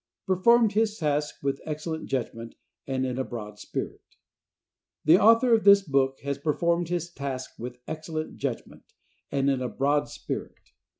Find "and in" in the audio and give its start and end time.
2.87-3.19, 9.31-9.61